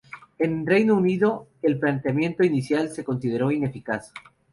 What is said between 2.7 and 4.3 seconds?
se consideró ineficaz.